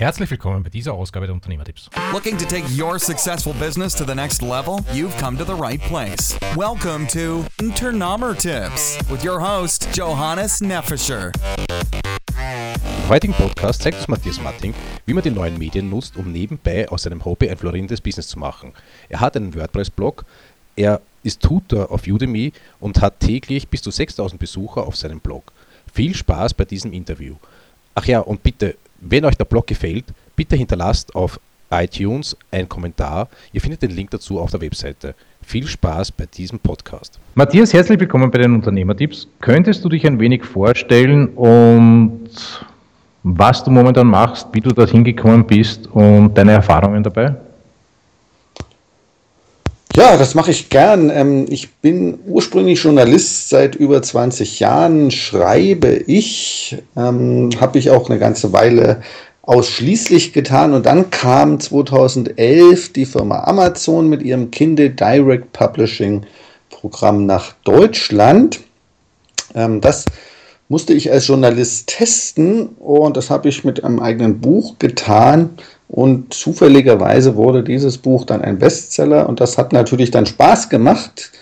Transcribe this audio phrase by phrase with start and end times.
[0.00, 1.90] Herzlich willkommen bei dieser Ausgabe der Unternehmertipps.
[2.10, 4.78] Looking to take your successful business to the next level?
[4.94, 6.38] You've come to the right place.
[6.56, 11.32] Welcome to Unternehmertipps with your host Johannes Neffischer.
[13.02, 14.72] Im heutigen Podcast zeigt uns Matthias Matting,
[15.04, 18.38] wie man die neuen Medien nutzt, um nebenbei aus seinem Hobby ein florierendes Business zu
[18.38, 18.72] machen.
[19.10, 20.24] Er hat einen WordPress-Blog,
[20.76, 25.52] er ist Tutor auf Udemy und hat täglich bis zu 6000 Besucher auf seinem Blog.
[25.92, 27.34] Viel Spaß bei diesem Interview.
[27.94, 30.04] Ach ja, und bitte, wenn euch der Blog gefällt,
[30.36, 31.40] bitte hinterlasst auf
[31.70, 33.28] iTunes einen Kommentar.
[33.52, 35.14] Ihr findet den Link dazu auf der Webseite.
[35.42, 37.18] Viel Spaß bei diesem Podcast.
[37.34, 39.28] Matthias, herzlich willkommen bei den Unternehmertipps.
[39.40, 42.28] Könntest du dich ein wenig vorstellen und
[43.22, 47.36] was du momentan machst, wie du dorthin gekommen bist und deine Erfahrungen dabei?
[49.96, 51.10] Ja, das mache ich gern.
[51.10, 58.08] Ähm, ich bin ursprünglich Journalist seit über 20 Jahren, schreibe ich, ähm, habe ich auch
[58.08, 59.02] eine ganze Weile
[59.42, 66.24] ausschließlich getan und dann kam 2011 die Firma Amazon mit ihrem Kindle Direct Publishing
[66.70, 68.60] Programm nach Deutschland.
[69.56, 70.04] Ähm, das
[70.68, 75.50] musste ich als Journalist testen und das habe ich mit einem eigenen Buch getan
[75.90, 81.32] und zufälligerweise wurde dieses Buch dann ein Bestseller und das hat natürlich dann Spaß gemacht.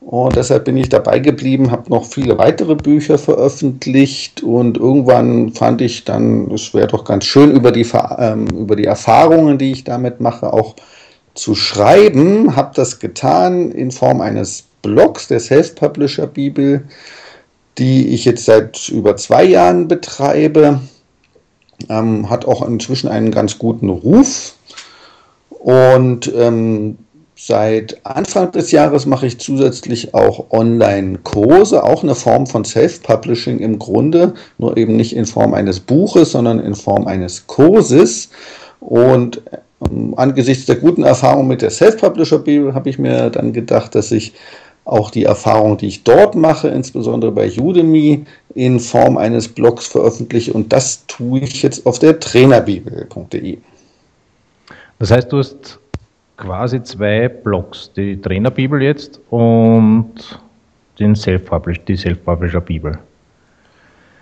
[0.00, 5.82] Und deshalb bin ich dabei geblieben, habe noch viele weitere Bücher veröffentlicht und irgendwann fand
[5.82, 7.86] ich dann, es wäre doch ganz schön, über die,
[8.18, 10.74] ähm, über die Erfahrungen, die ich damit mache, auch
[11.34, 12.56] zu schreiben.
[12.56, 16.82] Habe das getan in Form eines Blogs, der Self-Publisher Bibel,
[17.76, 20.80] die ich jetzt seit über zwei Jahren betreibe
[21.88, 24.54] ähm, hat auch inzwischen einen ganz guten Ruf.
[25.50, 26.98] Und ähm,
[27.36, 33.78] seit Anfang des Jahres mache ich zusätzlich auch Online-Kurse, auch eine Form von Self-Publishing im
[33.78, 38.30] Grunde, nur eben nicht in Form eines Buches, sondern in Form eines Kurses.
[38.80, 39.42] Und
[39.90, 44.34] ähm, angesichts der guten Erfahrung mit der Self-Publisher-Bibel habe ich mir dann gedacht, dass ich
[44.84, 50.52] auch die Erfahrung, die ich dort mache, insbesondere bei Udemy, in Form eines Blogs veröffentliche.
[50.52, 53.58] Und das tue ich jetzt auf der trainerbibel.de.
[54.98, 55.78] Das heißt, du hast
[56.36, 60.14] quasi zwei Blogs, die Trainerbibel jetzt und
[60.98, 61.42] den Self
[61.86, 62.98] die Self-Publisher-Bibel.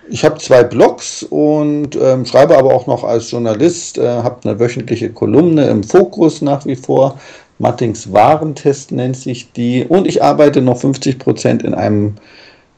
[0.09, 4.59] Ich habe zwei Blogs und ähm, schreibe aber auch noch als Journalist, äh, habe eine
[4.59, 7.19] wöchentliche Kolumne im Fokus nach wie vor,
[7.61, 9.85] Mattings Warentest nennt sich die.
[9.85, 12.17] Und ich arbeite noch 50 Prozent in einem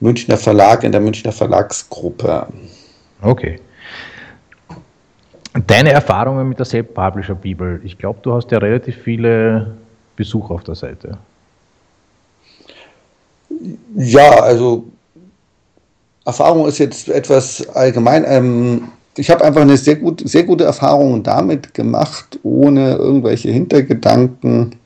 [0.01, 2.49] Münchner Verlag, in der Münchner Verlagsgruppe.
[3.23, 3.61] Okay.
[5.69, 7.81] Deine Erfahrungen mit der Self-Publisher Bibel.
[7.85, 9.77] Ich glaube, du hast ja relativ viele
[10.17, 11.17] Besucher auf der Seite.
[13.95, 14.85] Ja, also
[16.25, 18.25] Erfahrung ist jetzt etwas allgemein.
[18.27, 24.77] Ähm, ich habe einfach eine sehr, gut, sehr gute Erfahrung damit gemacht, ohne irgendwelche Hintergedanken,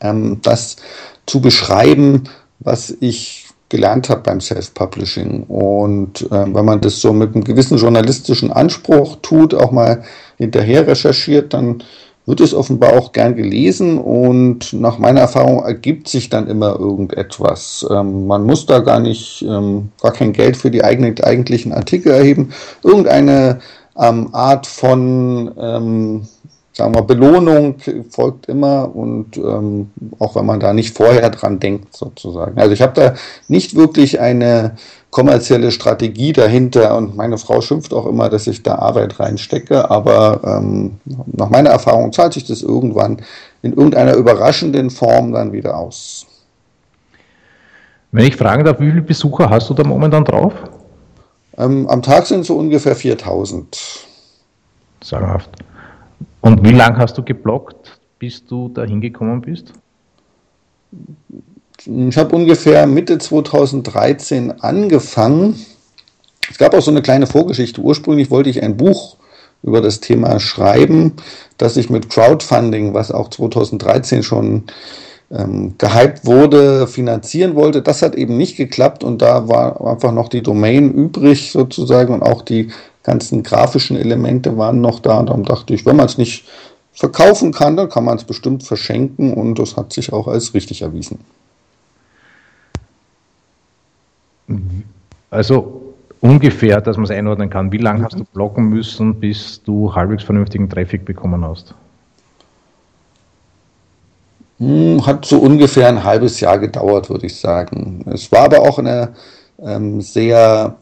[0.00, 0.76] ähm, das
[1.26, 2.24] zu beschreiben,
[2.60, 5.44] was ich gelernt habe beim Self-Publishing.
[5.44, 10.04] Und äh, wenn man das so mit einem gewissen journalistischen Anspruch tut, auch mal
[10.38, 11.82] hinterher recherchiert, dann
[12.26, 17.86] wird es offenbar auch gern gelesen und nach meiner Erfahrung ergibt sich dann immer irgendetwas.
[17.88, 22.10] Ähm, man muss da gar nicht, ähm, gar kein Geld für die eigenen, eigentlichen Artikel
[22.10, 22.52] erheben.
[22.82, 23.60] Irgendeine
[23.96, 26.26] ähm, Art von, ähm,
[26.76, 27.76] sagen wir, Belohnung
[28.10, 32.58] folgt immer und ähm, auch wenn man da nicht vorher dran denkt sozusagen.
[32.58, 33.14] Also ich habe da
[33.48, 34.76] nicht wirklich eine
[35.10, 40.42] kommerzielle Strategie dahinter und meine Frau schimpft auch immer, dass ich da Arbeit reinstecke, aber
[40.44, 41.00] ähm,
[41.32, 43.22] nach meiner Erfahrung zahlt sich das irgendwann
[43.62, 46.26] in irgendeiner überraschenden Form dann wieder aus.
[48.12, 50.52] Wenn ich fragen darf, wie viele Besucher hast du da momentan drauf?
[51.56, 54.04] Ähm, am Tag sind so ungefähr 4000.
[55.02, 55.48] Sagenhaft.
[56.46, 59.72] Und wie lange hast du geblockt, bis du da hingekommen bist?
[61.84, 65.56] Ich habe ungefähr Mitte 2013 angefangen.
[66.48, 67.80] Es gab auch so eine kleine Vorgeschichte.
[67.80, 69.16] Ursprünglich wollte ich ein Buch
[69.64, 71.14] über das Thema schreiben,
[71.58, 74.66] das ich mit Crowdfunding, was auch 2013 schon
[75.32, 77.82] ähm, gehypt wurde, finanzieren wollte.
[77.82, 82.22] Das hat eben nicht geklappt und da war einfach noch die Domain übrig sozusagen und
[82.22, 82.70] auch die
[83.06, 85.20] ganzen grafischen Elemente waren noch da.
[85.20, 86.44] Und dann dachte ich, wenn man es nicht
[86.92, 90.82] verkaufen kann, dann kann man es bestimmt verschenken und das hat sich auch als richtig
[90.82, 91.20] erwiesen.
[95.30, 97.70] Also ungefähr, dass man es einordnen kann.
[97.70, 101.74] Wie lange hast du blocken müssen, bis du halbwegs vernünftigen Traffic bekommen hast?
[104.58, 108.04] Hm, hat so ungefähr ein halbes Jahr gedauert, würde ich sagen.
[108.06, 109.12] Es war aber auch eine
[109.58, 110.76] ähm, sehr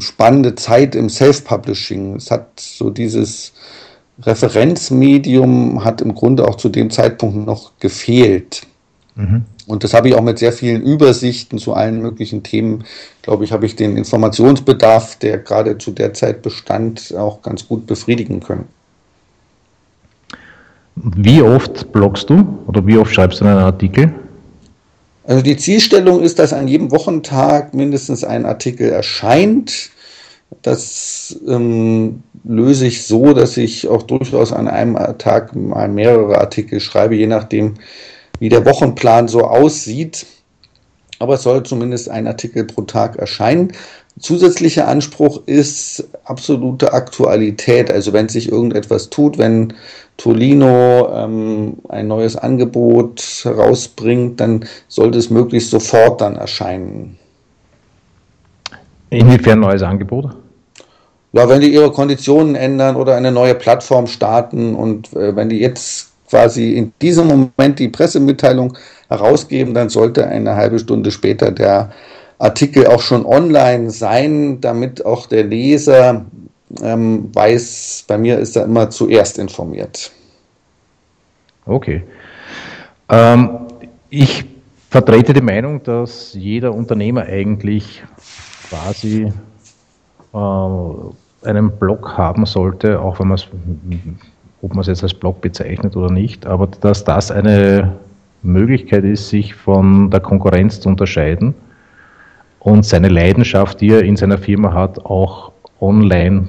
[0.00, 2.16] spannende Zeit im Self-Publishing.
[2.16, 3.52] Es hat so dieses
[4.22, 8.62] Referenzmedium hat im Grunde auch zu dem Zeitpunkt noch gefehlt.
[9.14, 9.44] Mhm.
[9.66, 12.84] Und das habe ich auch mit sehr vielen Übersichten zu allen möglichen Themen,
[13.22, 17.86] glaube ich, habe ich den Informationsbedarf, der gerade zu der Zeit bestand, auch ganz gut
[17.86, 18.68] befriedigen können.
[20.94, 24.12] Wie oft bloggst du oder wie oft schreibst du einen Artikel?
[25.26, 29.90] Also die Zielstellung ist, dass an jedem Wochentag mindestens ein Artikel erscheint.
[30.62, 36.78] Das ähm, löse ich so, dass ich auch durchaus an einem Tag mal mehrere Artikel
[36.78, 37.74] schreibe, je nachdem,
[38.38, 40.26] wie der Wochenplan so aussieht.
[41.18, 43.72] Aber es soll zumindest ein Artikel pro Tag erscheinen.
[44.18, 47.90] Zusätzlicher Anspruch ist absolute Aktualität.
[47.90, 49.74] Also wenn sich irgendetwas tut, wenn
[50.16, 57.18] Tolino ähm, ein neues Angebot herausbringt, dann sollte es möglichst sofort dann erscheinen.
[59.10, 60.34] Inwiefern neues Angebot?
[61.32, 65.60] Ja, wenn die ihre Konditionen ändern oder eine neue Plattform starten und äh, wenn die
[65.60, 68.76] jetzt quasi in diesem Moment die Pressemitteilung
[69.08, 71.90] herausgeben, dann sollte eine halbe Stunde später der
[72.38, 76.26] Artikel auch schon online sein, damit auch der Leser
[76.82, 80.10] ähm, weiß, bei mir ist er immer zuerst informiert.
[81.64, 82.02] Okay.
[83.08, 83.50] Ähm,
[84.10, 84.44] ich
[84.90, 88.02] vertrete die Meinung, dass jeder Unternehmer eigentlich
[88.68, 89.32] quasi
[90.34, 93.46] äh, einen Blog haben sollte, auch wenn man es,
[94.62, 97.96] ob man es jetzt als Blog bezeichnet oder nicht, aber dass das eine
[98.42, 101.54] Möglichkeit ist, sich von der Konkurrenz zu unterscheiden
[102.60, 106.48] und seine Leidenschaft, die er in seiner Firma hat, auch online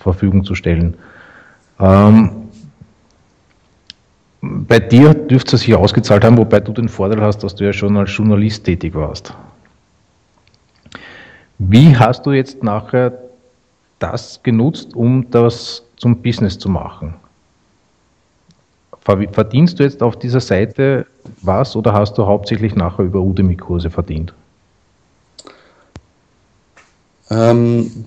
[0.00, 0.94] Verfügung zu stellen.
[1.80, 2.30] Ähm,
[4.40, 7.72] bei dir dürfte es sich ausgezahlt haben, wobei du den Vorteil hast, dass du ja
[7.72, 9.34] schon als Journalist tätig warst.
[11.58, 13.12] Wie hast du jetzt nachher
[13.98, 17.14] das genutzt, um das zum Business zu machen?
[19.32, 21.06] Verdienst du jetzt auf dieser Seite
[21.42, 24.32] was oder hast du hauptsächlich nachher über Udemy-Kurse verdient?
[27.30, 28.06] Ähm,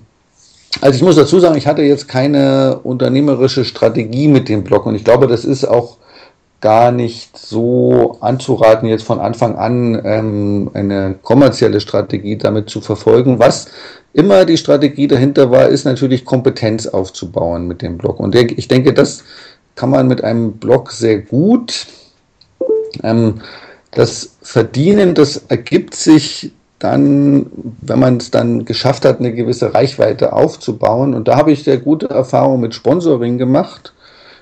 [0.80, 4.94] also ich muss dazu sagen, ich hatte jetzt keine unternehmerische Strategie mit dem Blog und
[4.94, 5.98] ich glaube, das ist auch
[6.60, 13.38] gar nicht so anzuraten, jetzt von Anfang an ähm, eine kommerzielle Strategie damit zu verfolgen.
[13.40, 13.66] Was
[14.12, 18.20] immer die Strategie dahinter war, ist natürlich Kompetenz aufzubauen mit dem Blog.
[18.20, 19.24] Und ich denke, das
[19.74, 21.86] kann man mit einem Blog sehr gut.
[23.02, 23.40] Ähm,
[23.92, 27.46] das Verdienen, das ergibt sich dann,
[27.80, 31.14] wenn man es dann geschafft hat, eine gewisse Reichweite aufzubauen.
[31.14, 33.92] Und da habe ich sehr gute Erfahrungen mit Sponsoring gemacht.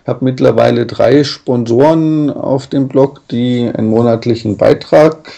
[0.07, 5.31] Habe mittlerweile drei Sponsoren auf dem Blog, die einen monatlichen Beitrag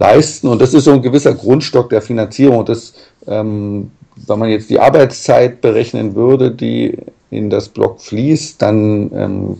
[0.00, 0.48] leisten.
[0.48, 2.64] Und das ist so ein gewisser Grundstock der Finanzierung.
[2.64, 2.94] Das,
[3.28, 3.92] ähm,
[4.26, 6.98] wenn man jetzt die Arbeitszeit berechnen würde, die
[7.30, 9.58] in das Blog fließt, dann ähm,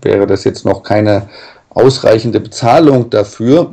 [0.00, 1.28] wäre das jetzt noch keine
[1.70, 3.72] ausreichende Bezahlung dafür.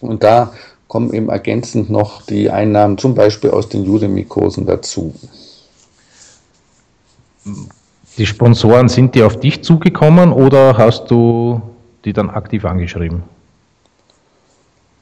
[0.00, 0.52] Und da
[0.86, 5.14] kommen eben ergänzend noch die Einnahmen zum Beispiel aus den Udemy-Kursen dazu.
[8.16, 11.62] Die Sponsoren, sind die auf dich zugekommen oder hast du
[12.04, 13.22] die dann aktiv angeschrieben?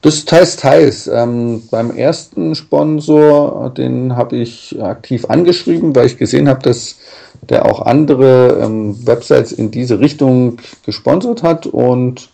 [0.01, 1.07] Das teils, teils.
[1.07, 6.97] Ähm, beim ersten Sponsor, den habe ich aktiv angeschrieben, weil ich gesehen habe, dass
[7.41, 12.29] der auch andere ähm, Websites in diese Richtung gesponsert hat und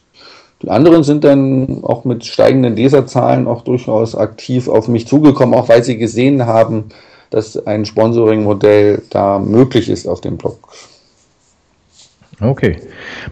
[0.62, 5.67] die anderen sind dann auch mit steigenden Leserzahlen auch durchaus aktiv auf mich zugekommen, auch
[5.67, 6.86] weil sie gesehen haben,
[7.29, 10.57] dass ein Sponsoring-Modell da möglich ist auf dem Blog.
[12.39, 12.79] Okay.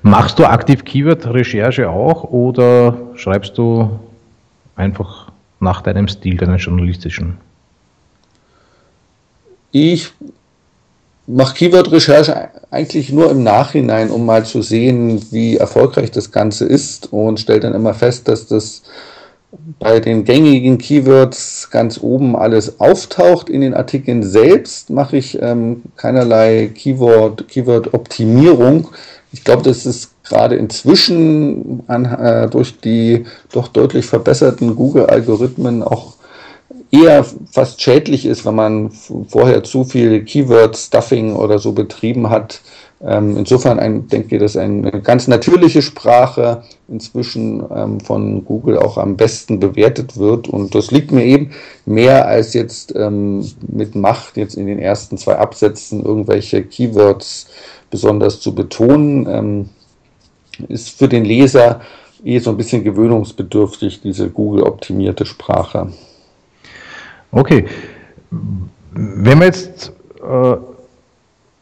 [0.01, 3.90] Machst du aktiv Keyword-Recherche auch oder schreibst du
[4.75, 7.38] einfach nach deinem Stil, deinen journalistischen?
[9.72, 10.12] Ich
[11.28, 17.12] mache Keyword-Recherche eigentlich nur im Nachhinein, um mal zu sehen, wie erfolgreich das Ganze ist
[17.12, 18.84] und stelle dann immer fest, dass das
[19.80, 23.50] bei den gängigen Keywords ganz oben alles auftaucht.
[23.50, 28.90] In den Artikeln selbst mache ich ähm, keinerlei Keyword, Keyword-Optimierung.
[29.34, 36.13] Ich glaube, das ist gerade inzwischen an, äh, durch die doch deutlich verbesserten Google-Algorithmen auch
[36.91, 38.91] eher fast schädlich ist, wenn man
[39.27, 42.62] vorher zu viel Keyword-Stuffing oder so betrieben hat.
[43.03, 48.98] Ähm, insofern ein, denke ich, dass eine ganz natürliche Sprache inzwischen ähm, von Google auch
[48.98, 50.48] am besten bewertet wird.
[50.48, 51.51] Und das liegt mir eben
[51.86, 57.48] mehr als jetzt ähm, mit Macht jetzt in den ersten zwei Absätzen irgendwelche Keywords
[57.89, 59.27] besonders zu betonen.
[59.27, 59.69] Ähm,
[60.67, 61.81] ist für den Leser
[62.24, 65.91] eh so ein bisschen gewöhnungsbedürftig, diese Google-optimierte Sprache.
[67.32, 67.66] Okay.
[68.92, 70.56] Wenn man jetzt äh,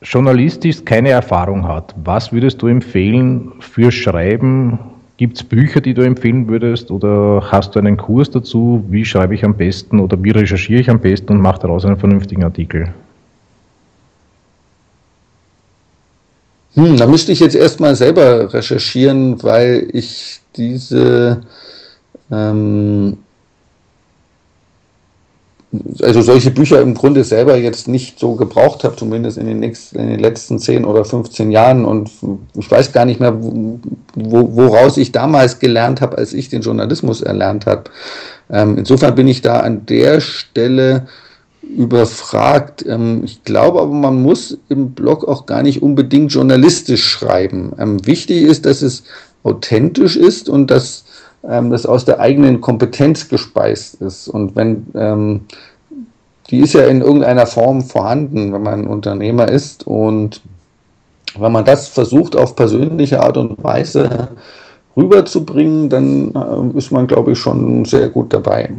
[0.02, 4.80] journalistisch keine Erfahrung hat, was würdest du empfehlen für Schreiben?
[5.18, 8.84] Gibt es Bücher, die du empfehlen würdest oder hast du einen Kurs dazu?
[8.90, 11.98] Wie schreibe ich am besten oder wie recherchiere ich am besten und mache daraus einen
[11.98, 12.94] vernünftigen Artikel?
[16.76, 21.42] Hm, da müsste ich jetzt erstmal selber recherchieren, weil ich diese
[22.32, 23.18] ähm,
[26.02, 30.00] also solche Bücher im Grunde selber jetzt nicht so gebraucht habe, zumindest in den, nächsten,
[30.00, 31.86] in den letzten 10 oder 15 Jahren.
[31.86, 32.10] Und
[32.56, 37.22] ich weiß gar nicht mehr, wo, woraus ich damals gelernt habe, als ich den Journalismus
[37.22, 37.84] erlernt habe.
[38.50, 41.08] Ähm, insofern bin ich da an der Stelle
[41.62, 42.84] überfragt.
[42.88, 47.74] Ähm, ich glaube aber, man muss im Blog auch gar nicht unbedingt journalistisch schreiben.
[47.78, 49.04] Ähm, wichtig ist, dass es
[49.44, 51.06] authentisch ist und dass
[51.48, 54.27] ähm, das aus der eigenen Kompetenz gespeist ist.
[54.27, 55.41] Und wenn ähm,
[56.50, 60.41] die ist ja in irgendeiner Form vorhanden, wenn man Unternehmer ist und
[61.38, 64.29] wenn man das versucht auf persönliche Art und Weise
[64.98, 68.72] rüberzubringen, dann äh, ist man, glaube ich, schon sehr gut dabei.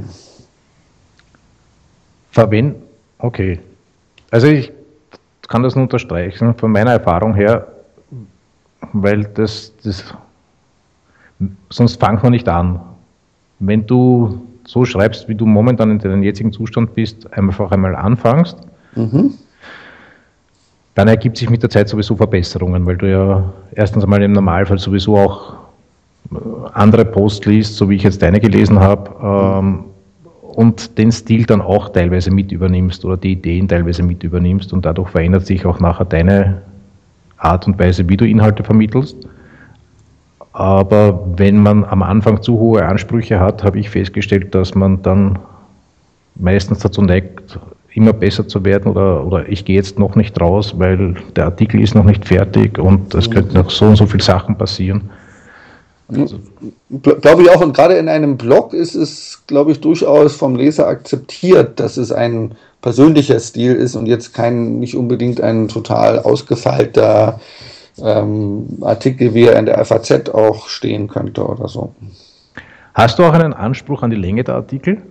[2.33, 2.75] Fabian,
[3.19, 3.61] okay.
[4.31, 4.73] Also ich
[5.49, 7.67] kann das nur unterstreichen von meiner Erfahrung her,
[8.93, 10.05] weil das, das
[11.71, 12.81] sonst fangt man nicht an.
[13.59, 18.57] Wenn du so schreibst, wie du momentan in deinem jetzigen Zustand bist, einfach einmal anfängst,
[18.95, 19.35] mhm.
[20.95, 24.79] dann ergibt sich mit der Zeit sowieso Verbesserungen, weil du ja erstens einmal im Normalfall
[24.79, 25.55] sowieso auch
[26.33, 26.37] äh,
[26.73, 29.11] andere Posts liest, so wie ich jetzt deine gelesen habe,
[29.59, 29.85] ähm,
[30.43, 34.85] und den Stil dann auch teilweise mit übernimmst oder die Ideen teilweise mit übernimmst und
[34.85, 36.63] dadurch verändert sich auch nachher deine
[37.39, 39.17] Art und Weise, wie du Inhalte vermittelst.
[40.53, 45.39] Aber wenn man am Anfang zu hohe Ansprüche hat, habe ich festgestellt, dass man dann
[46.35, 47.59] meistens dazu neigt,
[47.95, 51.81] immer besser zu werden oder, oder ich gehe jetzt noch nicht raus, weil der Artikel
[51.81, 55.11] ist noch nicht fertig und es könnten noch so und so viele Sachen passieren.
[56.09, 56.41] Also,
[57.21, 60.89] glaube ich auch, und gerade in einem Blog ist es, glaube ich, durchaus vom Leser
[60.89, 67.39] akzeptiert, dass es ein persönlicher Stil ist und jetzt kein, nicht unbedingt ein total ausgefeilter
[68.05, 71.95] ähm, Artikel, wie er in der FAZ auch stehen könnte oder so.
[72.95, 75.03] Hast du auch einen Anspruch an die Länge der Artikel?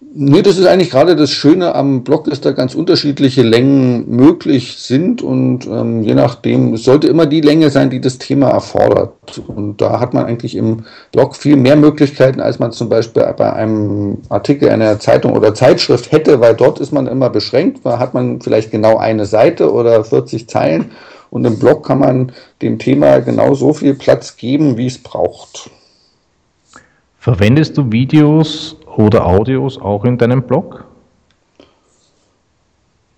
[0.00, 4.76] Nee, das ist eigentlich gerade das Schöne am Blog, dass da ganz unterschiedliche Längen möglich
[4.78, 9.42] sind und ähm, je nachdem, es sollte immer die Länge sein, die das Thema erfordert.
[9.48, 13.52] Und da hat man eigentlich im Blog viel mehr Möglichkeiten, als man zum Beispiel bei
[13.52, 17.80] einem Artikel einer Zeitung oder Zeitschrift hätte, weil dort ist man immer beschränkt.
[17.84, 20.92] Da hat man vielleicht genau eine Seite oder 40 Zeilen
[21.30, 25.70] und im Blog kann man dem Thema genau so viel Platz geben, wie es braucht.
[27.18, 30.84] Verwendest du Videos oder Audios auch in deinem Blog?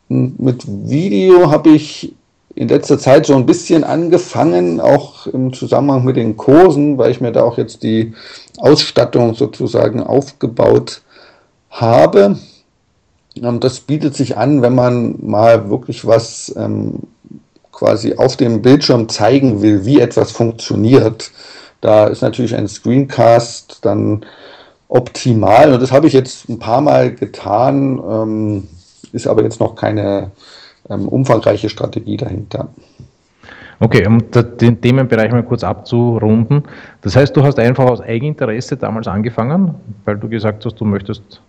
[0.09, 2.15] Mit Video habe ich
[2.55, 7.21] in letzter Zeit so ein bisschen angefangen, auch im Zusammenhang mit den Kursen, weil ich
[7.21, 8.13] mir da auch jetzt die
[8.59, 11.03] Ausstattung sozusagen aufgebaut
[11.71, 12.37] habe.
[13.37, 17.01] Ähm, das bietet sich an, wenn man mal wirklich was ähm,
[17.73, 21.31] quasi auf dem Bildschirm zeigen will, wie etwas funktioniert.
[21.81, 24.27] Da ist natürlich ein Screencast dann
[24.91, 25.73] optimal.
[25.73, 28.69] Und das habe ich jetzt ein paar Mal getan, ähm,
[29.13, 30.33] ist aber jetzt noch keine
[30.91, 32.69] ähm, umfangreiche Strategie dahinter.
[33.79, 36.65] Okay, um den Themenbereich mal kurz abzurunden.
[37.01, 41.41] Das heißt, du hast einfach aus Eigeninteresse damals angefangen, weil du gesagt hast, du möchtest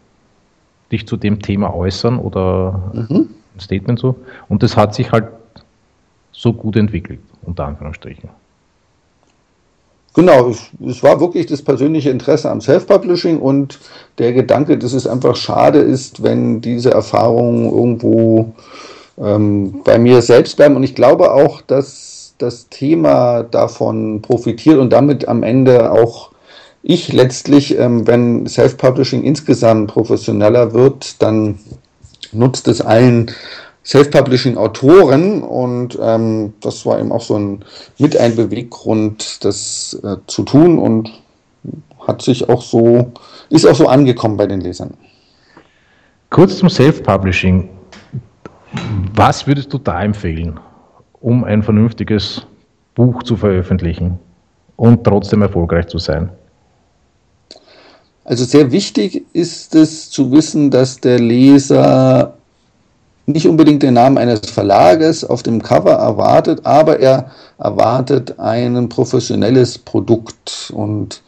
[0.94, 3.30] dich zu dem Thema äußern oder mhm.
[3.56, 4.16] ein Statement so.
[4.48, 5.26] Und das hat sich halt
[6.32, 8.30] so gut entwickelt, unter Anführungsstrichen.
[10.14, 13.80] Genau, es, es, war wirklich das persönliche Interesse am Self-Publishing und
[14.18, 18.54] der Gedanke, dass es einfach schade ist, wenn diese Erfahrungen irgendwo
[19.18, 20.76] ähm, bei mir selbst bleiben.
[20.76, 26.32] Und ich glaube auch, dass das Thema davon profitiert und damit am Ende auch
[26.84, 31.60] ich letztlich, ähm, wenn Self-Publishing insgesamt professioneller wird, dann
[32.32, 33.32] nutzt es allen
[33.84, 37.66] Self-Publishing-Autoren und ähm, das war eben auch so ein
[37.98, 41.10] mit ein Beweggrund, das äh, zu tun und
[42.08, 43.12] hat sich auch so,
[43.50, 44.94] ist auch so angekommen bei den Lesern.
[46.30, 47.70] Kurz zum Self-Publishing.
[49.16, 50.60] Was würdest du da empfehlen,
[51.20, 52.46] um ein vernünftiges
[52.96, 54.18] Buch zu veröffentlichen
[54.78, 56.30] und trotzdem erfolgreich zu sein?
[58.24, 62.38] Also sehr wichtig ist es zu wissen, dass der Leser
[63.26, 69.78] nicht unbedingt den Namen eines Verlages auf dem Cover erwartet, aber er erwartet ein professionelles
[69.78, 70.72] Produkt.
[70.76, 71.22] Und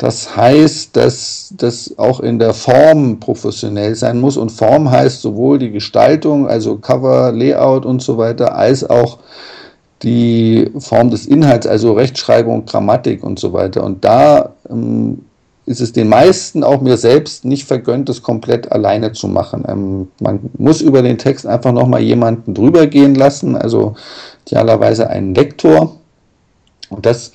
[0.00, 4.38] Das heißt, dass das auch in der Form professionell sein muss.
[4.38, 9.18] Und Form heißt sowohl die Gestaltung, also Cover, Layout und so weiter, als auch
[10.02, 13.84] die Form des Inhalts, also Rechtschreibung, Grammatik und so weiter.
[13.84, 15.26] Und da ähm,
[15.70, 19.64] ist es den meisten, auch mir selbst, nicht vergönnt, das komplett alleine zu machen.
[19.68, 23.94] Ähm, man muss über den Text einfach nochmal jemanden drüber gehen lassen, also
[24.46, 25.96] idealerweise einen Lektor.
[26.88, 27.32] Und das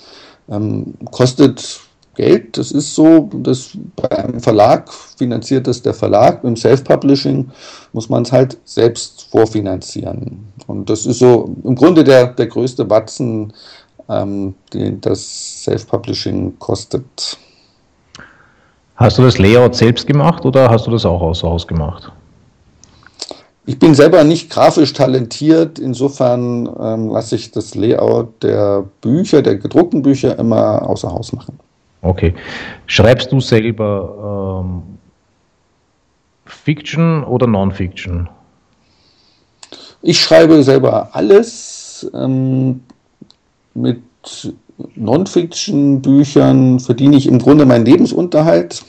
[0.49, 1.79] ähm, kostet
[2.15, 2.57] Geld.
[2.57, 6.43] Das ist so, dass beim Verlag finanziert das der Verlag.
[6.43, 7.51] Im Self-Publishing
[7.93, 10.51] muss man es halt selbst vorfinanzieren.
[10.67, 13.53] Und das ist so im Grunde der, der größte Batzen,
[14.09, 17.37] ähm, den das Self-Publishing kostet.
[18.95, 22.11] Hast du das Layout selbst gemacht oder hast du das auch außer Haus gemacht?
[23.65, 29.55] Ich bin selber nicht grafisch talentiert, insofern ähm, lasse ich das Layout der Bücher, der
[29.55, 31.59] gedruckten Bücher immer außer Haus machen.
[32.01, 32.35] Okay.
[32.85, 34.83] Schreibst du selber ähm,
[36.45, 38.29] Fiction oder Non-Fiction?
[40.03, 42.09] Ich schreibe selber alles.
[42.13, 42.81] Ähm,
[43.73, 44.01] mit
[44.95, 48.83] Non-Fiction-Büchern verdiene ich im Grunde meinen Lebensunterhalt.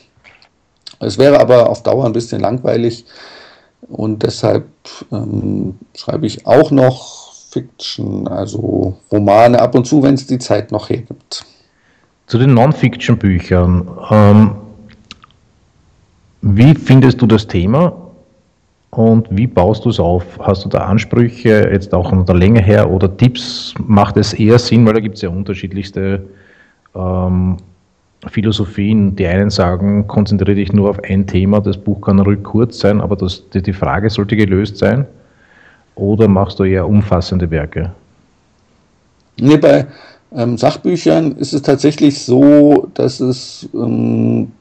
[0.99, 3.05] Es wäre aber auf Dauer ein bisschen langweilig
[3.89, 4.67] und deshalb
[5.13, 10.73] ähm, schreibe ich auch noch Fiction, also Romane ab und zu, wenn es die Zeit
[10.73, 11.45] noch hergibt.
[12.27, 13.89] Zu den Non-Fiction-Büchern.
[14.11, 14.51] Ähm,
[16.43, 18.06] wie findest du das Thema
[18.97, 20.25] und wie baust du es auf?
[20.41, 23.75] Hast du da Ansprüche, jetzt auch von der Länge her oder Tipps?
[23.79, 26.23] Macht es eher Sinn, weil da gibt es ja unterschiedlichste
[26.95, 27.59] ähm,
[28.27, 29.15] Philosophien.
[29.15, 33.03] Die einen sagen, konzentriere dich nur auf ein Thema, das Buch kann ruhig kurz sein,
[33.03, 35.05] aber das, die Frage sollte gelöst sein.
[35.95, 37.93] Oder machst du eher umfassende Werke?
[39.39, 39.87] Nee, bei,
[40.35, 44.53] ähm, Sachbüchern ist es tatsächlich so, dass es ähm,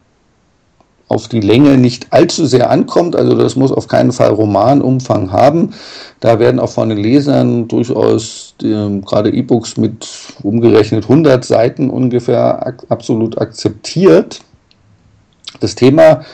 [1.07, 3.15] auf die Länge nicht allzu sehr ankommt.
[3.15, 5.73] Also das muss auf keinen Fall Romanumfang haben.
[6.19, 10.07] Da werden auch von den Lesern durchaus ähm, gerade E-Books mit
[10.41, 14.41] umgerechnet 100 Seiten ungefähr ak absolut akzeptiert.
[15.59, 16.25] Das Thema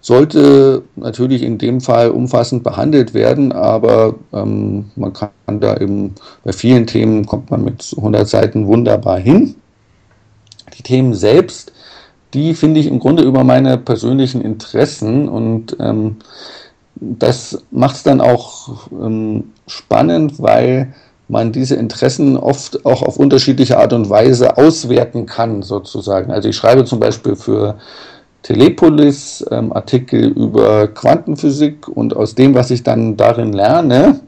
[0.00, 6.52] sollte natürlich in dem Fall umfassend behandelt werden, aber ähm, man kann da eben bei
[6.52, 9.56] vielen Themen kommt man mit 100 Seiten wunderbar hin.
[10.78, 11.72] Die Themen selbst,
[12.34, 16.16] die finde ich im Grunde über meine persönlichen Interessen und ähm,
[16.94, 20.92] das macht es dann auch ähm, spannend, weil
[21.28, 26.30] man diese Interessen oft auch auf unterschiedliche Art und Weise auswerten kann, sozusagen.
[26.30, 27.76] Also ich schreibe zum Beispiel für
[28.42, 34.20] Telepolis ähm, Artikel über Quantenphysik und aus dem, was ich dann darin lerne,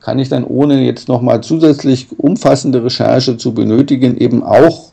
[0.00, 4.87] kann ich dann ohne jetzt nochmal zusätzlich umfassende Recherche zu benötigen, eben auch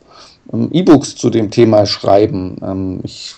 [0.52, 2.56] E-Books zu dem Thema schreiben.
[2.62, 3.34] Ähm, ich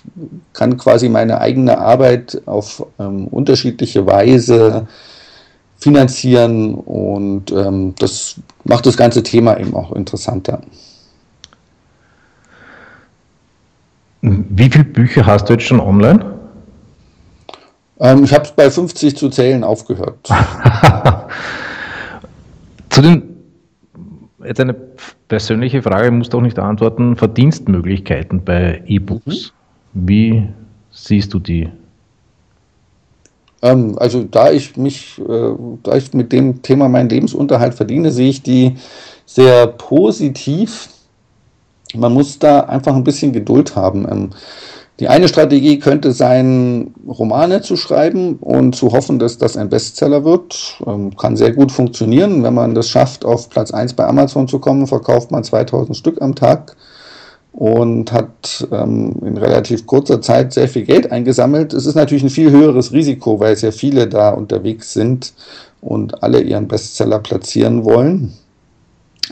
[0.52, 4.86] kann quasi meine eigene Arbeit auf ähm, unterschiedliche Weise
[5.78, 10.60] finanzieren und ähm, das macht das ganze Thema eben auch interessanter.
[14.20, 16.38] Wie viele Bücher hast du jetzt schon online?
[18.00, 20.28] Ähm, ich habe es bei 50 zu zählen aufgehört.
[22.90, 23.36] zu den,
[24.44, 24.74] jetzt eine
[25.28, 29.52] persönliche Frage, musst du auch nicht antworten, Verdienstmöglichkeiten bei E-Books.
[29.92, 30.08] Mhm.
[30.08, 30.48] Wie
[30.90, 31.68] siehst du die?
[33.62, 38.30] Ähm, also da ich mich, äh, da ich mit dem Thema meinen Lebensunterhalt verdiene, sehe
[38.30, 38.76] ich die
[39.26, 40.88] sehr positiv
[41.94, 44.06] man muss da einfach ein bisschen Geduld haben.
[44.10, 44.30] Ähm,
[45.00, 50.24] die eine Strategie könnte sein, Romane zu schreiben und zu hoffen, dass das ein Bestseller
[50.24, 50.80] wird.
[50.86, 52.42] Ähm, kann sehr gut funktionieren.
[52.42, 56.20] Wenn man das schafft, auf Platz 1 bei Amazon zu kommen, verkauft man 2000 Stück
[56.20, 56.76] am Tag
[57.52, 61.72] und hat ähm, in relativ kurzer Zeit sehr viel Geld eingesammelt.
[61.72, 65.32] Es ist natürlich ein viel höheres Risiko, weil sehr viele da unterwegs sind
[65.80, 68.32] und alle ihren Bestseller platzieren wollen.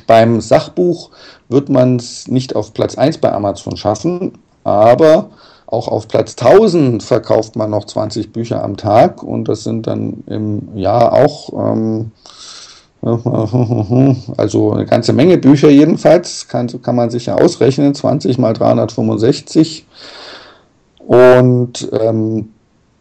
[0.07, 1.11] Beim Sachbuch
[1.49, 5.31] wird man es nicht auf Platz 1 bei Amazon schaffen, aber
[5.67, 10.23] auch auf Platz 1000 verkauft man noch 20 Bücher am Tag und das sind dann
[10.27, 12.13] im Jahr auch, ähm,
[14.37, 19.87] also eine ganze Menge Bücher jedenfalls, kann, kann man sich ja ausrechnen, 20 mal 365.
[20.99, 22.49] Und ähm,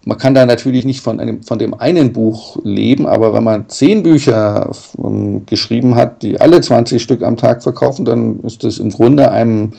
[0.06, 3.70] man kann da natürlich nicht von, einem, von dem einen Buch leben, aber wenn man
[3.70, 4.70] zehn Bücher
[5.04, 9.32] ähm, geschrieben hat, die alle 20 Stück am Tag verkaufen, dann ist das im Grunde
[9.32, 9.74] einem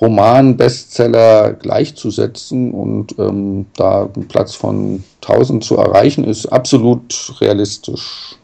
[0.00, 8.36] Roman, Bestseller gleichzusetzen und ähm, da einen Platz von 1000 zu erreichen, ist absolut realistisch.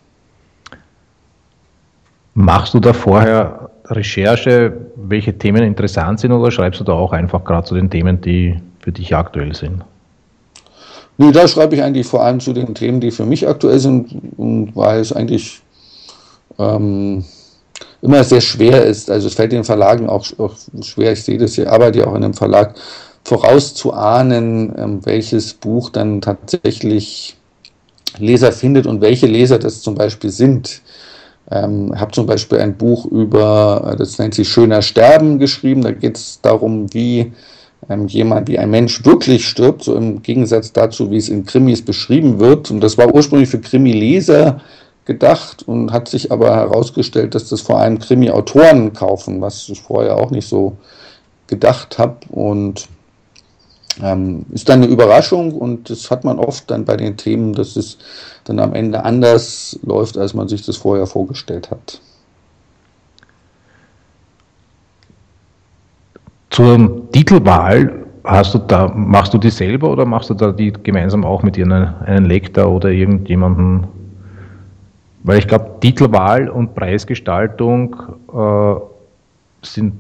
[2.34, 7.44] Machst du da vorher Recherche, welche Themen interessant sind oder schreibst du da auch einfach
[7.44, 9.84] gerade zu den Themen, die für dich aktuell sind?
[11.18, 14.14] Nee, da schreibe ich eigentlich vor allem zu den Themen, die für mich aktuell sind
[14.74, 15.60] weil es eigentlich
[16.58, 17.24] ähm,
[18.02, 19.10] immer sehr schwer ist.
[19.10, 22.14] Also es fällt den Verlagen auch, auch schwer, ich sehe das hier, arbeite ja auch
[22.14, 22.74] in einem Verlag,
[23.24, 27.36] vorauszuahnen, ähm, welches Buch dann tatsächlich
[28.18, 30.82] Leser findet und welche Leser das zum Beispiel sind.
[31.50, 35.82] Ähm, habe zum Beispiel ein Buch über, das nennt sich Schöner Sterben geschrieben.
[35.82, 37.32] Da geht es darum, wie
[37.88, 41.82] ähm, jemand, wie ein Mensch wirklich stirbt, so im Gegensatz dazu, wie es in Krimis
[41.82, 42.70] beschrieben wird.
[42.70, 44.60] Und das war ursprünglich für Krimi-Leser
[45.04, 50.16] gedacht und hat sich aber herausgestellt, dass das vor allem Krimi-Autoren kaufen, was ich vorher
[50.16, 50.76] auch nicht so
[51.48, 52.18] gedacht habe.
[52.28, 52.88] Und
[54.02, 57.76] ähm, ist dann eine Überraschung und das hat man oft dann bei den Themen, dass
[57.76, 57.98] es
[58.44, 62.00] dann am Ende anders läuft, als man sich das vorher vorgestellt hat.
[66.50, 71.24] Zur Titelwahl hast du da, machst du die selber oder machst du da die gemeinsam
[71.24, 74.01] auch mit ihren einen Lektor oder irgendjemanden?
[75.24, 77.96] Weil ich glaube, Titelwahl und Preisgestaltung
[78.32, 78.74] äh,
[79.64, 79.94] sind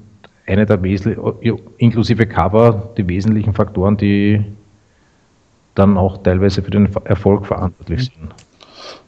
[0.46, 4.44] eine der wesentlichen, inklusive Cover, die wesentlichen Faktoren, die
[5.74, 8.34] dann auch teilweise für den Erfolg verantwortlich sind.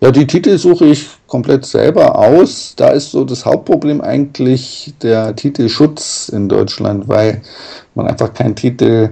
[0.00, 2.74] Ja, die Titel suche ich komplett selber aus.
[2.76, 7.42] Da ist so das Hauptproblem eigentlich der Titelschutz in Deutschland, weil
[7.94, 9.10] man einfach keinen Titel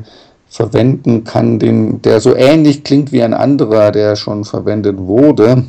[0.49, 5.65] verwenden kann, den, der so ähnlich klingt wie ein anderer, der schon verwendet wurde.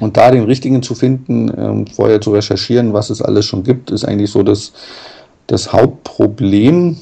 [0.00, 3.90] Und da den richtigen zu finden, ähm, vorher zu recherchieren, was es alles schon gibt,
[3.90, 4.72] ist eigentlich so das
[5.46, 6.96] das Hauptproblem.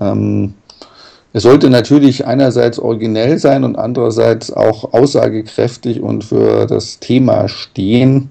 [0.00, 0.54] Ähm,
[1.32, 8.30] es sollte natürlich einerseits originell sein und andererseits auch aussagekräftig und für das Thema stehen.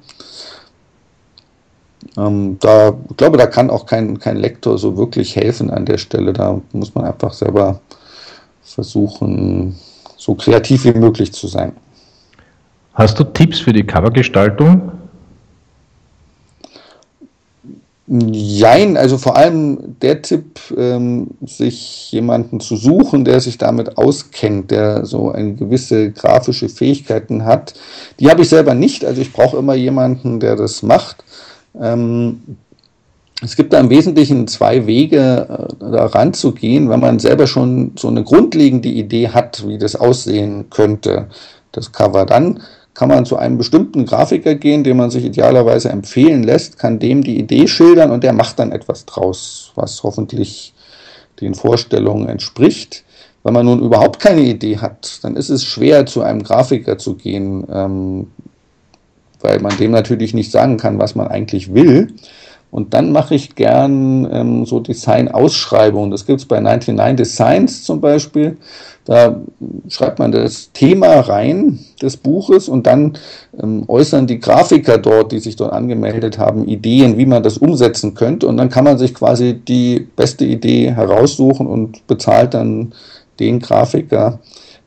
[2.17, 5.97] Ähm, da, ich glaube, da kann auch kein, kein Lektor so wirklich helfen an der
[5.97, 6.33] Stelle.
[6.33, 7.81] Da muss man einfach selber
[8.63, 9.75] versuchen,
[10.17, 11.73] so kreativ wie möglich zu sein.
[12.95, 14.93] Hast du Tipps für die Covergestaltung?
[18.07, 24.71] Jein, also vor allem der Tipp, ähm, sich jemanden zu suchen, der sich damit auskennt,
[24.71, 27.73] der so eine gewisse grafische Fähigkeiten hat.
[28.19, 31.23] Die habe ich selber nicht, also ich brauche immer jemanden, der das macht.
[31.81, 32.57] Ähm,
[33.41, 38.07] es gibt da im Wesentlichen zwei Wege, äh, da ranzugehen, wenn man selber schon so
[38.07, 41.27] eine grundlegende Idee hat, wie das aussehen könnte,
[41.73, 42.25] das Cover.
[42.25, 42.61] Dann
[42.95, 47.23] kann man zu einem bestimmten Grafiker gehen, den man sich idealerweise empfehlen lässt, kann dem
[47.23, 50.73] die Idee schildern und der macht dann etwas draus, was hoffentlich
[51.41, 53.03] den Vorstellungen entspricht.
[53.43, 57.15] Wenn man nun überhaupt keine Idee hat, dann ist es schwer, zu einem Grafiker zu
[57.15, 58.27] gehen, ähm,
[59.41, 62.13] weil man dem natürlich nicht sagen kann, was man eigentlich will.
[62.75, 66.11] Und dann mache ich gern ähm, so Design-Ausschreibungen.
[66.11, 68.57] Das gibt es bei 99 Designs zum Beispiel.
[69.05, 69.39] Da
[69.87, 73.13] schreibt man das Thema rein des Buches und dann
[73.57, 78.13] ähm, äußern die Grafiker dort, die sich dort angemeldet haben, Ideen, wie man das umsetzen
[78.13, 78.45] könnte.
[78.45, 82.93] Und dann kann man sich quasi die beste Idee heraussuchen und bezahlt dann
[83.39, 84.39] den Grafiker,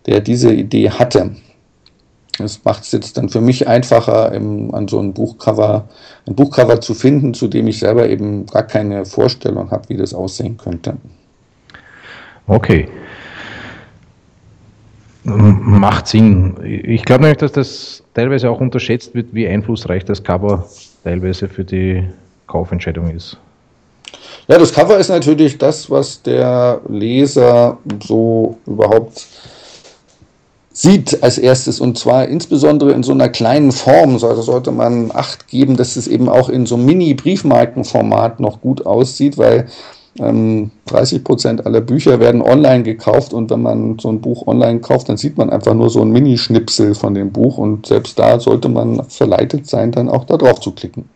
[0.04, 1.30] der diese Idee hatte.
[2.38, 5.88] Das macht es jetzt dann für mich einfacher, im, an so ein Buchcover,
[6.26, 10.14] ein Buchcover zu finden, zu dem ich selber eben gar keine Vorstellung habe, wie das
[10.14, 10.96] aussehen könnte.
[12.46, 12.88] Okay
[15.28, 16.56] macht Sinn.
[16.62, 20.66] Ich glaube nämlich, dass das teilweise auch unterschätzt wird, wie einflussreich das Cover
[21.04, 22.04] teilweise für die
[22.46, 23.36] Kaufentscheidung ist.
[24.48, 29.26] Ja, das Cover ist natürlich das, was der Leser so überhaupt
[30.78, 34.12] sieht als erstes und zwar insbesondere in so einer kleinen Form.
[34.12, 39.38] Also sollte man Acht geben, dass es eben auch in so Mini-Briefmarkenformat noch gut aussieht,
[39.38, 39.66] weil
[40.18, 44.78] 30 ähm, Prozent aller Bücher werden online gekauft und wenn man so ein Buch online
[44.78, 48.38] kauft, dann sieht man einfach nur so ein Minischnipsel von dem Buch und selbst da
[48.38, 51.08] sollte man verleitet sein, dann auch da drauf zu klicken.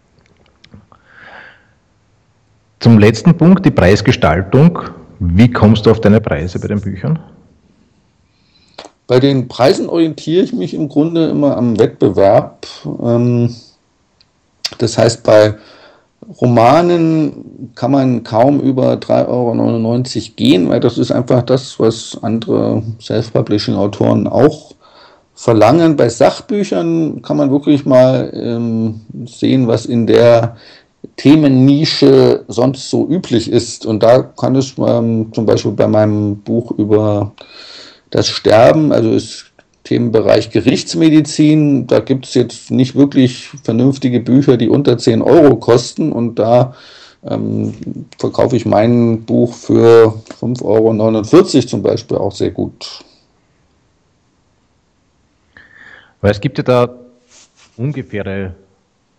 [2.81, 4.81] Zum letzten Punkt, die Preisgestaltung.
[5.21, 7.21] Wie kommst du auf deine Preise bei den Büchern?
[9.13, 12.67] Bei den Preisen orientiere ich mich im Grunde immer am Wettbewerb.
[13.03, 13.55] Ähm,
[14.79, 15.57] das heißt, bei
[16.41, 22.83] Romanen kann man kaum über 3,99 Euro gehen, weil das ist einfach das, was andere
[23.03, 24.73] Self-Publishing-Autoren auch
[25.35, 25.95] verlangen.
[25.97, 30.57] Bei Sachbüchern kann man wirklich mal ähm, sehen, was in der
[31.19, 33.85] Themennische sonst so üblich ist.
[33.85, 37.33] Und da kann es ähm, zum Beispiel bei meinem Buch über
[38.13, 39.53] das Sterben, also es
[39.85, 41.87] Themenbereich Gerichtsmedizin.
[41.87, 46.13] Da gibt es jetzt nicht wirklich vernünftige Bücher, die unter 10 Euro kosten.
[46.13, 46.75] Und da
[47.25, 47.75] ähm,
[48.19, 53.05] verkaufe ich mein Buch für 5,49 Euro zum Beispiel auch sehr gut.
[56.21, 56.89] Weil es gibt ja da
[57.77, 58.55] ungefähre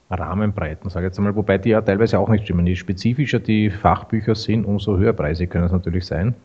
[0.09, 2.65] Rahmenbreiten, sage ich jetzt einmal, wobei die ja teilweise auch nicht stimmen.
[2.67, 6.35] Je spezifischer die Fachbücher sind, umso höher Preise können es natürlich sein.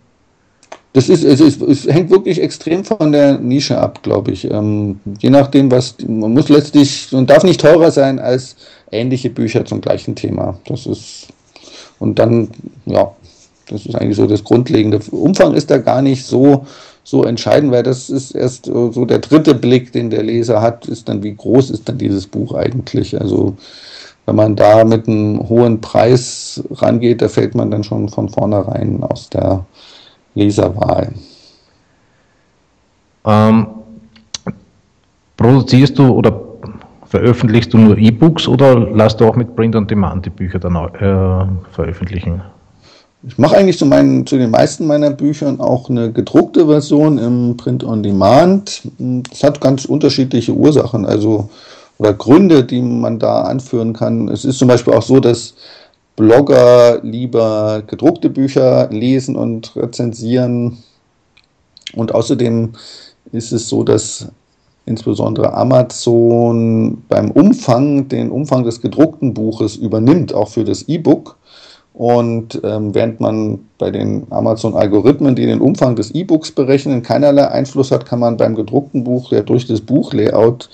[0.95, 4.51] Das ist, es, ist, es hängt wirklich extrem von der Nische ab, glaube ich.
[4.51, 8.57] Ähm, je nachdem, was man muss letztlich und darf nicht teurer sein als
[8.91, 10.59] ähnliche Bücher zum gleichen Thema.
[10.67, 11.29] Das ist
[11.99, 12.49] und dann
[12.87, 13.13] ja,
[13.69, 14.99] das ist eigentlich so das Grundlegende.
[15.11, 16.67] Umfang ist da gar nicht so
[17.05, 21.09] so entscheidend, weil das ist erst so der dritte Blick, den der Leser hat, ist
[21.09, 23.19] dann, wie groß ist dann dieses Buch eigentlich?
[23.19, 23.57] Also
[24.27, 29.03] wenn man da mit einem hohen Preis rangeht, da fällt man dann schon von vornherein
[29.03, 29.65] aus der
[30.39, 31.13] Leserwahl.
[33.25, 33.67] Ähm,
[35.37, 36.41] produzierst du oder
[37.07, 40.77] veröffentlichst du nur E-Books oder lässt du auch mit Print on Demand die Bücher dann
[40.77, 42.43] äh, veröffentlichen?
[43.27, 47.57] Ich mache eigentlich zu, meinen, zu den meisten meiner Büchern auch eine gedruckte Version im
[47.57, 48.83] Print on Demand.
[48.99, 51.51] Das hat ganz unterschiedliche Ursachen, also
[51.99, 54.29] oder Gründe, die man da anführen kann.
[54.29, 55.55] Es ist zum Beispiel auch so, dass
[56.19, 60.79] Blogger lieber gedruckte Bücher lesen und rezensieren.
[61.95, 62.73] Und außerdem
[63.31, 64.27] ist es so, dass
[64.85, 71.37] insbesondere Amazon beim Umfang den Umfang des gedruckten Buches übernimmt, auch für das E-Book.
[71.95, 77.93] Und ähm, während man bei den Amazon-Algorithmen, die den Umfang des E-Books berechnen, keinerlei Einfluss
[77.93, 80.69] hat, kann man beim gedruckten Buch ja durch das Buchlayout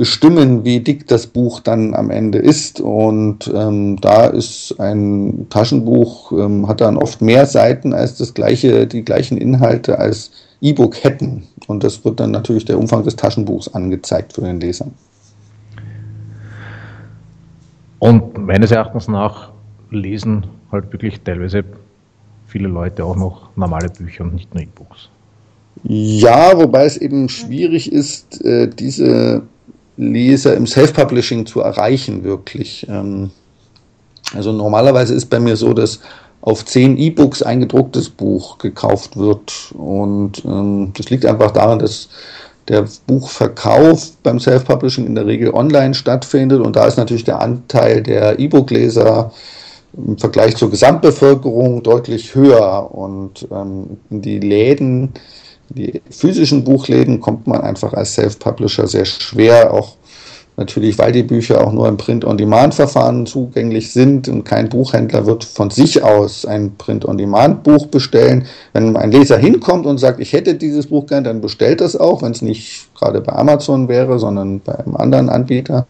[0.00, 2.80] bestimmen, wie dick das Buch dann am Ende ist.
[2.80, 8.86] Und ähm, da ist ein Taschenbuch, ähm, hat dann oft mehr Seiten als das gleiche,
[8.86, 10.30] die gleichen Inhalte als
[10.62, 11.42] E-Book hätten.
[11.66, 14.86] Und das wird dann natürlich der Umfang des Taschenbuchs angezeigt für den Leser.
[17.98, 19.50] Und meines Erachtens nach
[19.90, 21.62] lesen halt wirklich teilweise
[22.46, 25.10] viele Leute auch noch normale Bücher und nicht nur E-Books.
[25.82, 29.42] Ja, wobei es eben schwierig ist, äh, diese
[30.00, 32.86] Leser im Self-Publishing zu erreichen, wirklich.
[32.88, 33.30] Ähm,
[34.34, 36.00] also normalerweise ist bei mir so, dass
[36.40, 39.72] auf zehn E-Books ein gedrucktes Buch gekauft wird.
[39.74, 42.08] Und ähm, das liegt einfach daran, dass
[42.68, 46.60] der Buchverkauf beim Self-Publishing in der Regel online stattfindet.
[46.60, 49.32] Und da ist natürlich der Anteil der E-Book-Leser
[49.96, 52.94] im Vergleich zur Gesamtbevölkerung deutlich höher.
[52.94, 55.12] Und ähm, die Läden,
[55.70, 59.96] die physischen Buchläden kommt man einfach als Self-Publisher sehr schwer, auch
[60.56, 65.70] natürlich, weil die Bücher auch nur im Print-on-Demand-Verfahren zugänglich sind und kein Buchhändler wird von
[65.70, 68.46] sich aus ein Print-on-Demand-Buch bestellen.
[68.72, 72.22] Wenn ein Leser hinkommt und sagt, ich hätte dieses Buch gern, dann bestellt das auch,
[72.22, 75.86] wenn es nicht gerade bei Amazon wäre, sondern bei einem anderen Anbieter.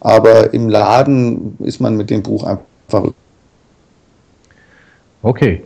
[0.00, 3.12] Aber im Laden ist man mit dem Buch einfach.
[5.22, 5.62] Okay.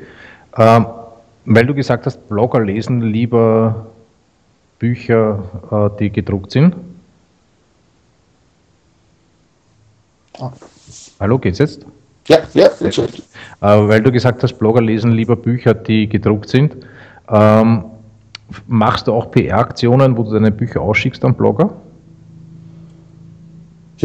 [0.58, 0.86] Ähm
[1.44, 3.86] weil du gesagt hast, Blogger lesen lieber
[4.78, 6.74] Bücher, äh, die gedruckt sind.
[10.38, 10.52] Ah.
[11.20, 11.86] Hallo, geht's jetzt?
[12.26, 12.98] Ja, ja, jetzt.
[13.00, 13.20] Äh,
[13.60, 16.76] weil du gesagt hast, Blogger lesen lieber Bücher, die gedruckt sind.
[17.28, 17.84] Ähm,
[18.66, 21.74] machst du auch PR-Aktionen, wo du deine Bücher ausschickst an Blogger?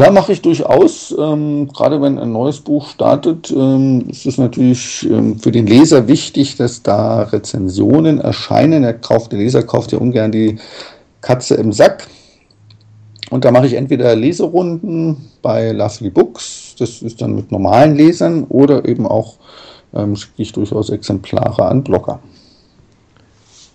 [0.00, 1.14] Ja, mache ich durchaus.
[1.18, 6.08] Ähm, gerade wenn ein neues Buch startet, ähm, ist es natürlich ähm, für den Leser
[6.08, 8.82] wichtig, dass da Rezensionen erscheinen.
[8.82, 10.56] Er kauft, der Leser kauft ja ungern die
[11.20, 12.06] Katze im Sack.
[13.28, 18.44] Und da mache ich entweder Leserunden bei Lovely Books, das ist dann mit normalen Lesern,
[18.44, 19.34] oder eben auch
[19.92, 22.20] ähm, schicke ich durchaus Exemplare an Blogger.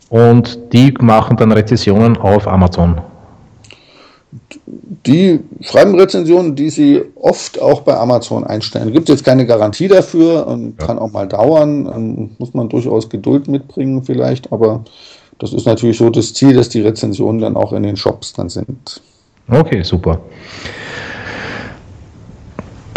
[0.09, 2.99] Und die machen dann Rezensionen auf Amazon
[5.05, 8.91] die schreiben Rezensionen, die sie oft auch bei Amazon einstellen.
[8.91, 10.85] Gibt jetzt keine Garantie dafür und ja.
[10.85, 11.91] kann auch mal dauern.
[11.93, 14.83] Ähm, muss man durchaus Geduld mitbringen vielleicht, aber
[15.39, 18.49] das ist natürlich so das Ziel, dass die Rezensionen dann auch in den Shops dann
[18.49, 19.01] sind.
[19.49, 20.19] Okay, super.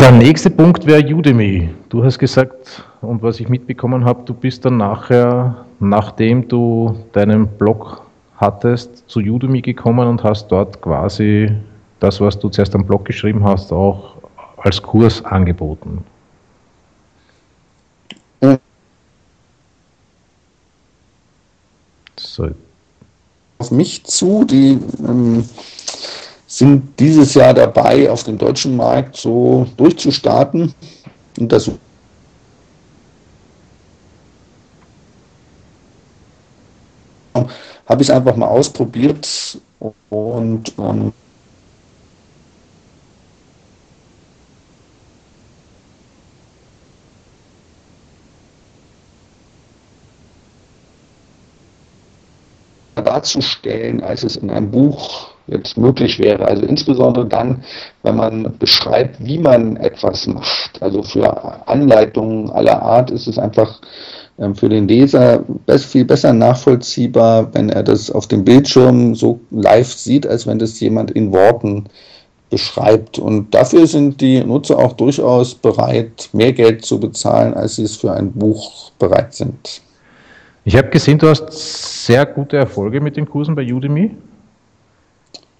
[0.00, 1.70] Der nächste Punkt wäre Udemy.
[1.88, 7.46] Du hast gesagt, und was ich mitbekommen habe, du bist dann nachher, nachdem du deinen
[7.46, 8.02] Blog
[8.38, 11.50] hattest, zu Udemy gekommen und hast dort quasi
[12.00, 14.16] das, was du zuerst am Blog geschrieben hast, auch
[14.56, 16.04] als Kurs angeboten.
[22.16, 22.50] So.
[23.58, 25.44] Auf mich zu, die ähm,
[26.46, 30.72] sind dieses Jahr dabei, auf dem deutschen Markt so durchzustarten.
[31.38, 31.70] Und das
[37.88, 39.58] habe ich einfach mal ausprobiert
[40.10, 41.12] und ähm,
[52.96, 56.44] darzustellen, als es in einem Buch jetzt möglich wäre.
[56.44, 57.64] Also insbesondere dann,
[58.02, 60.82] wenn man beschreibt, wie man etwas macht.
[60.82, 63.80] Also für Anleitungen aller Art ist es einfach
[64.54, 65.44] für den Leser
[65.78, 70.78] viel besser nachvollziehbar, wenn er das auf dem Bildschirm so live sieht, als wenn das
[70.78, 71.86] jemand in Worten
[72.48, 73.18] beschreibt.
[73.18, 77.96] Und dafür sind die Nutzer auch durchaus bereit, mehr Geld zu bezahlen, als sie es
[77.96, 79.82] für ein Buch bereit sind.
[80.64, 81.50] Ich habe gesehen, du hast
[82.06, 84.14] sehr gute Erfolge mit den Kursen bei Udemy.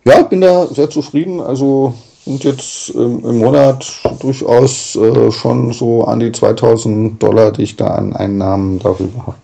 [0.04, 1.40] Ja, ich bin da sehr zufrieden.
[1.40, 1.94] Also
[2.28, 3.86] sind jetzt ähm, im Monat
[4.20, 9.34] durchaus äh, schon so an die 2000 Dollar, die ich da an Einnahmen darüber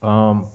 [0.00, 0.40] habe.
[0.40, 0.46] Ähm,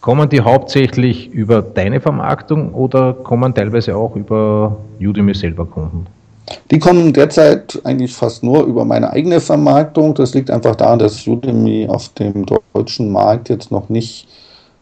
[0.00, 6.06] kommen die hauptsächlich über deine Vermarktung oder kommen teilweise auch über Udemy selber Kunden?
[6.70, 10.12] Die kommen derzeit eigentlich fast nur über meine eigene Vermarktung.
[10.14, 14.26] Das liegt einfach daran, dass Udemy auf dem deutschen Markt jetzt noch nicht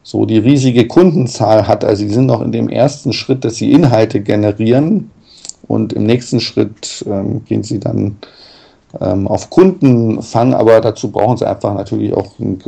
[0.03, 1.85] so die riesige Kundenzahl hat.
[1.85, 5.11] Also sie sind noch in dem ersten Schritt, dass sie Inhalte generieren
[5.69, 8.17] und im nächsten Schritt ähm, gehen sie dann
[9.01, 12.59] ähm, auf Kundenfang, aber dazu brauchen sie einfach natürlich auch einen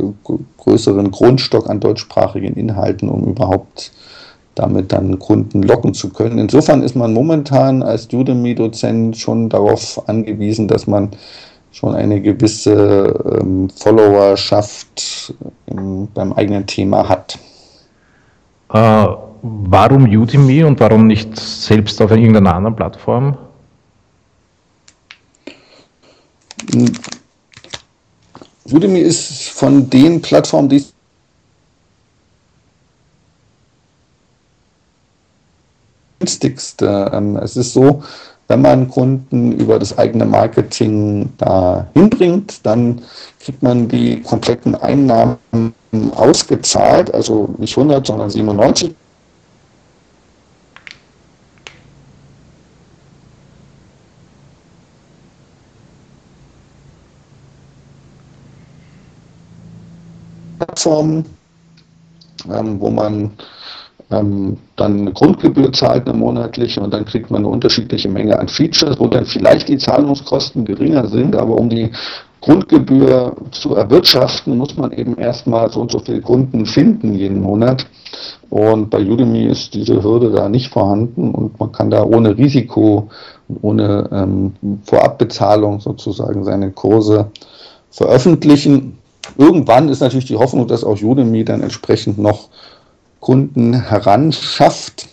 [0.57, 3.91] größeren Grundstock an deutschsprachigen Inhalten, um überhaupt
[4.55, 6.39] damit dann Kunden locken zu können.
[6.39, 11.09] Insofern ist man momentan als Udemy-Dozent schon darauf angewiesen, dass man
[11.75, 15.33] schon eine gewisse ähm, Followerschaft
[15.67, 17.37] ähm, beim eigenen Thema hat.
[18.71, 19.07] Äh,
[19.41, 23.37] warum Udemy und warum nicht selbst auf irgendeiner anderen Plattform?
[28.71, 30.85] Udemy ist von den Plattformen, die
[36.19, 37.11] günstigste.
[37.13, 38.01] Ähm, es ist so,
[38.47, 43.01] wenn man Kunden über das eigene Marketing da hinbringt, dann
[43.39, 45.39] kriegt man die kompletten Einnahmen
[46.11, 48.95] ausgezahlt, also nicht 100, sondern 97
[60.57, 61.25] Plattformen,
[62.49, 63.37] ähm, wo man
[64.11, 68.47] ähm, dann eine Grundgebühr zahlt, eine monatliche, und dann kriegt man eine unterschiedliche Menge an
[68.47, 71.91] Features, wo dann vielleicht die Zahlungskosten geringer sind, aber um die
[72.41, 77.87] Grundgebühr zu erwirtschaften, muss man eben erstmal so und so viele Kunden finden jeden Monat.
[78.51, 83.09] Und bei Udemy ist diese Hürde da nicht vorhanden und man kann da ohne Risiko,
[83.63, 87.31] ohne ähm, Vorabbezahlung sozusagen seine Kurse
[87.89, 88.99] veröffentlichen.
[89.37, 92.49] Irgendwann ist natürlich die Hoffnung, dass auch Udemy dann entsprechend noch
[93.25, 95.07] Kunden heranschafft.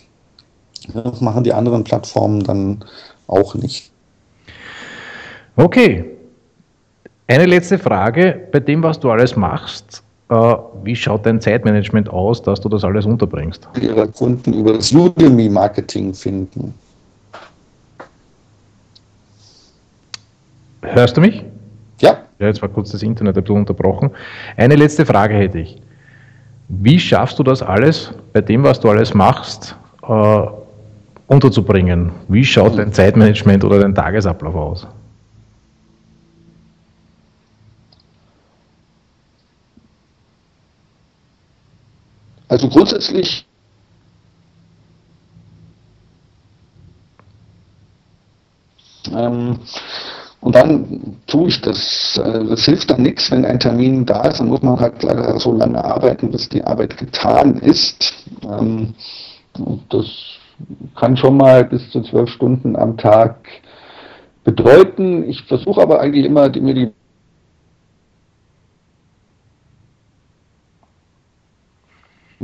[0.92, 2.84] Das machen die anderen Plattformen dann
[3.26, 3.90] auch nicht.
[5.56, 6.04] Okay.
[7.26, 8.48] Eine letzte Frage.
[8.52, 10.34] Bei dem, was du alles machst, äh,
[10.84, 13.66] wie schaut dein Zeitmanagement aus, dass du das alles unterbringst?
[13.80, 16.74] Ihre Kunden über das Udemy-Marketing finden.
[20.82, 21.42] Hörst du mich?
[22.02, 22.18] Ja.
[22.38, 24.10] Ja, jetzt war kurz das Internet ein bisschen unterbrochen.
[24.58, 25.80] Eine letzte Frage hätte ich.
[26.74, 29.76] Wie schaffst du das alles, bei dem, was du alles machst,
[30.08, 30.46] äh,
[31.26, 32.12] unterzubringen?
[32.28, 34.86] Wie schaut dein Zeitmanagement oder dein Tagesablauf aus?
[42.48, 43.46] Also grundsätzlich
[49.14, 49.58] ähm,
[50.40, 50.91] und dann
[51.52, 52.20] ich das.
[52.22, 55.38] Äh, das hilft dann nichts, wenn ein Termin da ist, dann muss man halt leider
[55.38, 58.14] so lange arbeiten, bis die Arbeit getan ist.
[58.44, 58.94] Ähm,
[59.90, 60.06] das
[60.96, 63.36] kann schon mal bis zu zwölf Stunden am Tag
[64.44, 65.28] bedeuten.
[65.28, 66.92] Ich versuche aber eigentlich immer, mir die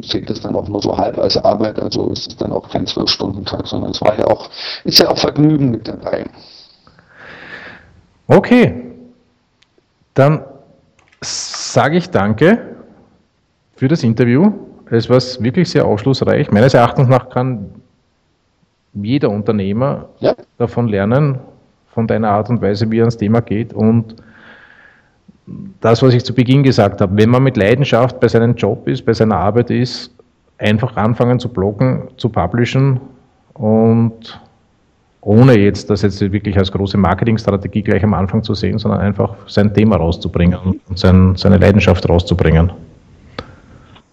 [0.03, 2.87] zählt es dann auch nur so halb als Arbeit, also ist es dann auch kein
[2.87, 4.49] Zwölf-Stunden-Tag, sondern es war ja auch,
[4.85, 6.25] ist ja auch Vergnügen mit dabei.
[8.29, 8.88] Okay,
[10.18, 10.40] dann
[11.20, 12.58] sage ich danke
[13.77, 14.52] für das Interview.
[14.90, 16.50] Es war wirklich sehr aufschlussreich.
[16.50, 17.71] Meines Erachtens nach kann
[18.94, 20.35] jeder Unternehmer ja.
[20.56, 21.38] davon lernen,
[21.92, 23.73] von deiner Art und Weise, wie er ans Thema geht.
[23.73, 24.16] Und
[25.81, 29.04] das, was ich zu Beginn gesagt habe, wenn man mit Leidenschaft bei seinem Job ist,
[29.04, 30.12] bei seiner Arbeit ist,
[30.58, 33.00] einfach anfangen zu bloggen, zu publishen
[33.54, 34.40] und
[35.29, 39.35] ohne jetzt das jetzt wirklich als große Marketingstrategie gleich am Anfang zu sehen, sondern einfach
[39.46, 42.72] sein Thema rauszubringen und sein, seine Leidenschaft rauszubringen.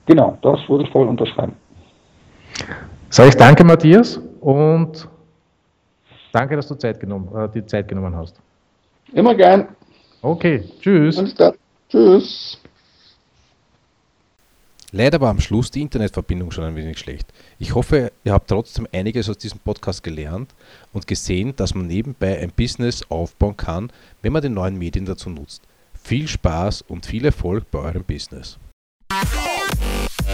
[0.07, 1.53] Genau, das würde ich voll unterschreiben.
[3.09, 5.07] Sag ich danke, Matthias, und
[6.34, 8.36] danke, dass du Zeit genommen, äh, die Zeit genommen hast.
[9.13, 9.70] Immer gern.
[10.22, 11.34] Okay, tschüss.
[11.89, 12.59] Tschüss.
[14.98, 17.28] Leider war am Schluss die Internetverbindung schon ein wenig schlecht.
[17.60, 20.56] Ich hoffe, ihr habt trotzdem einiges aus diesem Podcast gelernt
[20.93, 23.91] und gesehen, dass man nebenbei ein Business aufbauen kann,
[24.22, 25.64] wenn man die neuen Medien dazu nutzt.
[26.02, 28.58] Viel Spaß und viel Erfolg bei eurem Business.